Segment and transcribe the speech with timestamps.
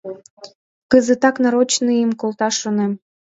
[0.91, 2.91] Кызытак нарочныйым колташ шонем.